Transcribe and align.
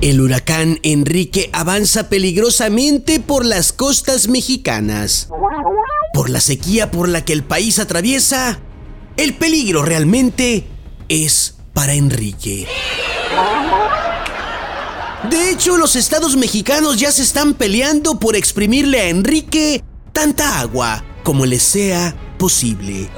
El 0.00 0.22
huracán 0.22 0.78
Enrique 0.82 1.50
avanza 1.52 2.08
peligrosamente 2.08 3.20
por 3.20 3.44
las 3.44 3.74
costas 3.74 4.28
mexicanas. 4.28 5.28
Por 6.14 6.30
la 6.30 6.40
sequía 6.40 6.90
por 6.90 7.06
la 7.06 7.22
que 7.22 7.34
el 7.34 7.44
país 7.44 7.78
atraviesa, 7.78 8.60
el 9.18 9.34
peligro 9.34 9.82
realmente 9.82 10.66
es 11.10 11.56
para 11.74 11.92
Enrique. 11.92 12.66
De 15.28 15.50
hecho, 15.50 15.76
los 15.76 15.96
estados 15.96 16.34
mexicanos 16.34 16.98
ya 16.98 17.12
se 17.12 17.22
están 17.22 17.52
peleando 17.52 18.18
por 18.18 18.36
exprimirle 18.36 19.00
a 19.00 19.08
Enrique 19.10 19.84
tanta 20.14 20.60
agua 20.60 21.04
como 21.24 21.44
le 21.44 21.58
sea 21.58 22.16
posible. 22.38 23.10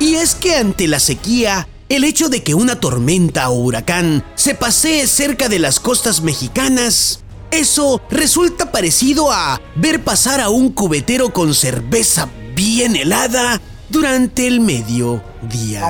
Y 0.00 0.16
es 0.16 0.34
que 0.34 0.56
ante 0.56 0.88
la 0.88 0.98
sequía, 0.98 1.68
el 1.88 2.04
hecho 2.04 2.28
de 2.28 2.42
que 2.42 2.54
una 2.54 2.80
tormenta 2.80 3.48
o 3.48 3.54
huracán 3.54 4.24
se 4.34 4.54
pasee 4.54 5.06
cerca 5.06 5.48
de 5.48 5.58
las 5.58 5.80
costas 5.80 6.20
mexicanas, 6.20 7.20
eso 7.50 8.02
resulta 8.10 8.70
parecido 8.70 9.32
a 9.32 9.60
ver 9.74 10.04
pasar 10.04 10.40
a 10.40 10.50
un 10.50 10.70
cubetero 10.72 11.32
con 11.32 11.54
cerveza 11.54 12.28
bien 12.54 12.94
helada 12.94 13.60
durante 13.88 14.46
el 14.46 14.60
mediodía. 14.60 15.82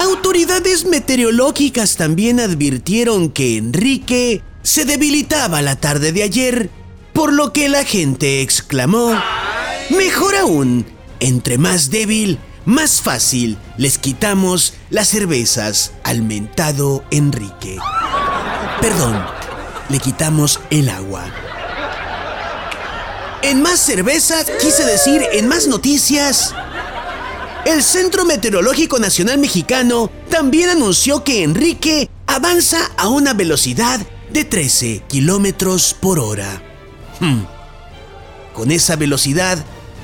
Autoridades 0.00 0.86
meteorológicas 0.86 1.96
también 1.96 2.40
advirtieron 2.40 3.28
que 3.28 3.58
Enrique 3.58 4.42
se 4.62 4.86
debilitaba 4.86 5.60
la 5.60 5.76
tarde 5.76 6.12
de 6.12 6.22
ayer, 6.22 6.70
por 7.12 7.32
lo 7.34 7.52
que 7.52 7.68
la 7.68 7.84
gente 7.84 8.40
exclamó, 8.40 9.12
mejor 9.90 10.36
aún, 10.36 10.86
entre 11.18 11.58
más 11.58 11.90
débil, 11.90 12.38
más 12.64 13.00
fácil 13.00 13.58
les 13.76 13.98
quitamos 13.98 14.74
las 14.90 15.08
cervezas 15.08 15.92
al 16.04 16.22
mentado 16.22 17.04
Enrique. 17.10 17.78
Perdón, 18.80 19.24
le 19.88 19.98
quitamos 19.98 20.60
el 20.70 20.88
agua. 20.88 21.24
En 23.42 23.62
más 23.62 23.80
cerveza, 23.80 24.44
quise 24.60 24.84
decir, 24.84 25.22
en 25.32 25.48
más 25.48 25.66
noticias. 25.66 26.54
El 27.64 27.82
Centro 27.82 28.24
Meteorológico 28.24 28.98
Nacional 28.98 29.38
Mexicano 29.38 30.10
también 30.28 30.68
anunció 30.68 31.24
que 31.24 31.42
Enrique 31.42 32.10
avanza 32.26 32.90
a 32.96 33.08
una 33.08 33.32
velocidad 33.32 34.00
de 34.30 34.44
13 34.44 35.02
kilómetros 35.08 35.94
por 35.98 36.18
hora. 36.18 36.62
Hmm. 37.18 37.44
Con 38.54 38.70
esa 38.70 38.96
velocidad, 38.96 39.58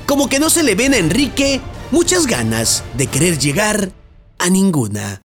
como 0.05 0.29
que 0.29 0.39
no 0.39 0.49
se 0.49 0.63
le 0.63 0.75
ven 0.75 0.93
a 0.93 0.97
Enrique 0.97 1.61
muchas 1.91 2.27
ganas 2.27 2.83
de 2.95 3.07
querer 3.07 3.37
llegar 3.37 3.91
a 4.39 4.49
ninguna 4.49 5.21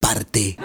parte. 0.00 0.56